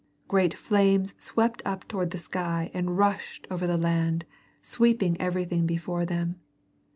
[0.27, 4.25] Great flames swept up towards the sky and rushed over the land,
[4.59, 6.41] sweeping everything before them.